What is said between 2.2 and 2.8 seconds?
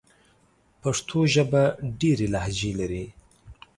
لهجې